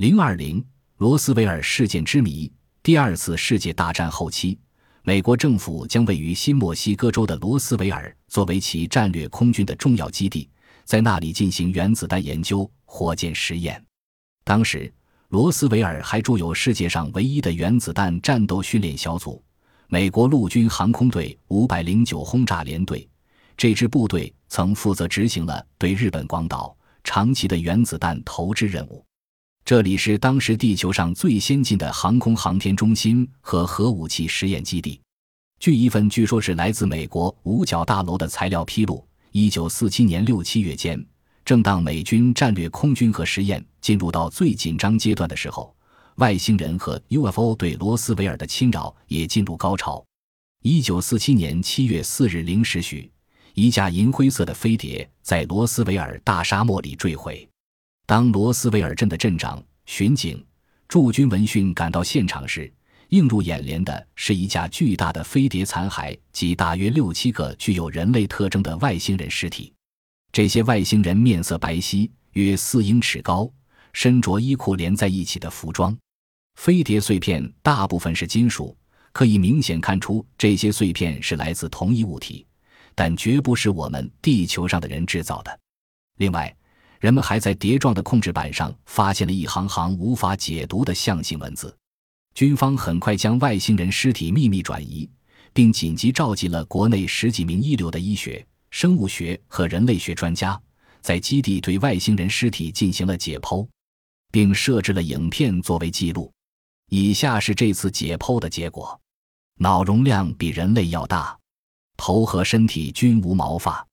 [0.00, 0.64] 零二零
[0.96, 2.50] 罗斯威尔事件之谜。
[2.82, 4.58] 第二次世界大战后期，
[5.02, 10.48] 美国政府将位于新墨西哥州的罗斯威尔作为其战略空军的重要基地，
[10.86, 13.84] 在那里进行原子弹研究、火箭实验。
[14.42, 14.90] 当时，
[15.28, 19.44] 罗斯维尔还驻有世界上唯一的原子弹战斗训练小组——
[19.88, 23.06] 美国陆军航空队五百零九轰炸联队。
[23.54, 26.74] 这支部队曾负责执行了对日本广岛、
[27.04, 29.04] 长崎的原子弹投掷任务。
[29.64, 35.00] 这里是当时地球上最先进的航空航天中心和核武器实验基地。
[35.60, 41.04] 据一份据说是来自美国五角大楼的材料披露，一九四七年六七月间，
[41.44, 45.74] 正当美军战略空军核实验进入到最紧张阶段的时候，
[46.16, 50.02] 外星人和 UFO 对罗斯维尔的侵扰也进入高潮。
[50.62, 53.10] 一九四七年七月四日零时许，
[53.54, 57.46] 一架银灰色的飞碟在罗斯维尔大沙漠里坠毁。
[58.10, 60.44] 当罗斯维尔镇的镇长、巡警、
[60.88, 62.68] 驻军闻讯赶到现场时，
[63.10, 69.72] 映入眼帘的是一架巨大的飞碟残骸及大约六七个具有人类特征的外星人尸体。
[70.32, 73.48] 这些外星人面色白皙，约四英尺高，
[73.92, 75.96] 身着衣裤连在一起的服装。
[76.56, 78.76] 飞碟碎片大部分是金属，
[79.12, 82.44] 可以明显看出这些碎片是来自同一物体，
[82.96, 85.60] 但绝不是我们地球上的人制造的。
[86.16, 86.52] 另外，
[87.00, 91.74] 人们还在碟状的控制板上发现了一行行无法解读的象形文字。
[92.34, 95.08] 军方很快将外星人尸体秘密转移，
[95.54, 100.60] 并紧急召集了国内十几名一流的医学、生物学和人类学专家，
[101.00, 103.66] 在基地对外星人尸体进行了解剖，
[104.30, 106.30] 并设置了影片作为记录。
[106.90, 109.00] 以下是这次解剖的结果：
[109.56, 111.36] 脑容量比人类要大，
[111.96, 113.86] 头和身体均无毛发，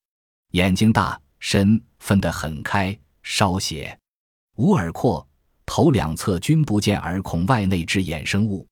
[0.52, 1.18] 眼睛大。
[1.40, 3.98] 身分得很开，稍斜，
[4.56, 5.28] 无耳廓，
[5.66, 8.66] 头两侧均不见耳孔外内之衍生物，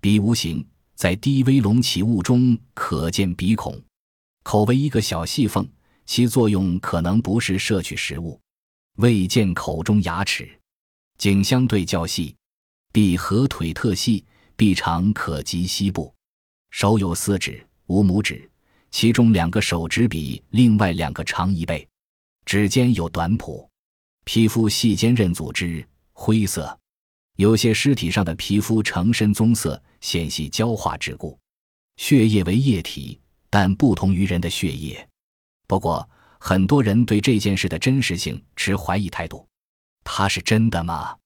[0.00, 3.80] 鼻无形，在低微隆起物中可见鼻孔，
[4.42, 5.66] 口为一个小细缝，
[6.06, 8.38] 其作用可能不是摄取食物，
[8.96, 10.48] 未见口中牙齿，
[11.16, 12.36] 颈相对较细，
[12.92, 14.24] 臂和腿特细，
[14.56, 16.14] 臂长可及膝部，
[16.70, 18.50] 手有四指，无拇指，
[18.90, 21.88] 其中两个手指比另外两个长一倍。
[22.44, 23.68] 指尖有短蹼，
[24.24, 26.78] 皮肤细坚韧组织，灰色。
[27.36, 31.38] 有些尸体上的皮肤呈深棕色，显系焦化之故。
[31.96, 35.08] 血液为液体，但不同于人的血液。
[35.66, 39.46] 不过，很多人对这件事的真实性持怀疑态度。
[40.04, 41.16] 它是真的吗？